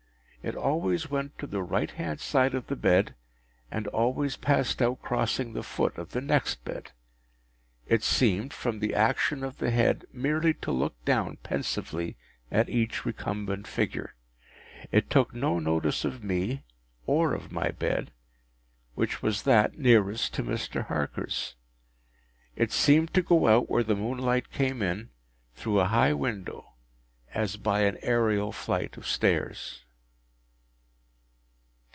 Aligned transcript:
It 0.43 0.55
always 0.55 1.07
went 1.07 1.37
to 1.37 1.45
the 1.45 1.61
right 1.61 1.91
hand 1.91 2.19
side 2.19 2.55
of 2.55 2.65
the 2.65 2.75
bed, 2.75 3.13
and 3.69 3.85
always 3.89 4.37
passed 4.37 4.81
out 4.81 4.99
crossing 4.99 5.53
the 5.53 5.61
foot 5.61 5.95
of 5.99 6.13
the 6.13 6.19
next 6.19 6.65
bed. 6.65 6.93
It 7.85 8.01
seemed, 8.01 8.51
from 8.51 8.79
the 8.79 8.95
action 8.95 9.43
of 9.43 9.59
the 9.59 9.69
head, 9.69 10.03
merely 10.11 10.55
to 10.55 10.71
look 10.71 10.95
down 11.05 11.37
pensively 11.43 12.17
at 12.49 12.69
each 12.69 13.05
recumbent 13.05 13.67
figure. 13.67 14.15
It 14.91 15.11
took 15.11 15.31
no 15.35 15.59
notice 15.59 16.05
of 16.05 16.23
me, 16.23 16.63
or 17.05 17.35
of 17.35 17.51
my 17.51 17.69
bed, 17.69 18.09
which 18.95 19.21
was 19.21 19.43
that 19.43 19.77
nearest 19.77 20.33
to 20.33 20.43
Mr. 20.43 20.87
Harker’s. 20.87 21.53
It 22.55 22.71
seemed 22.71 23.13
to 23.13 23.21
go 23.21 23.45
out 23.47 23.69
where 23.69 23.83
the 23.83 23.95
moonlight 23.95 24.51
came 24.51 24.81
in, 24.81 25.11
through 25.53 25.79
a 25.79 25.85
high 25.93 26.13
window, 26.13 26.73
as 27.31 27.57
by 27.57 27.81
an 27.81 27.97
aërial 27.97 28.51
flight 28.55 28.97
of 28.97 29.05
stairs. 29.05 29.83